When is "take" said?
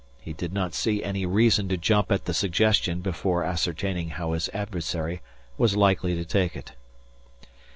6.25-6.55